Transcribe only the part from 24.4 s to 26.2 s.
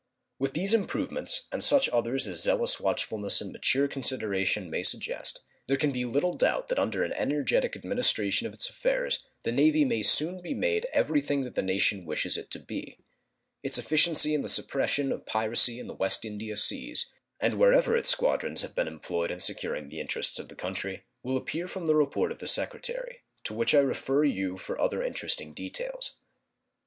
for other interesting details.